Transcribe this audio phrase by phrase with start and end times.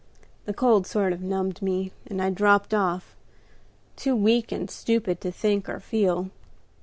[0.45, 3.15] The cold sort of numbed me, and I dropped off,
[3.95, 6.31] too weak and stupid to think or feel.